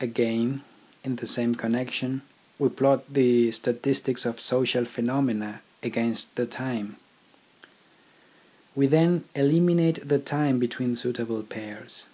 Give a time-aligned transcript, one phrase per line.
[0.00, 0.64] Again,
[1.04, 2.22] in the same connection
[2.58, 3.44] we plot the THE AIMS OF EDUCATION
[3.76, 6.96] 19 statistics of social phenomena against the time.
[8.74, 12.06] We then eliminate the time between suitable pairs.